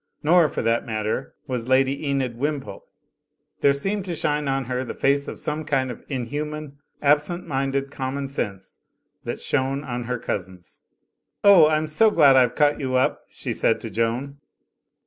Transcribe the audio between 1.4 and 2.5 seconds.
was Lady Enid